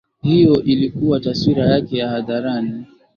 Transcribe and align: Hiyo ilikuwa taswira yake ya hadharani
Hiyo 0.21 0.63
ilikuwa 0.63 1.19
taswira 1.19 1.65
yake 1.65 1.97
ya 1.97 2.09
hadharani 2.09 2.85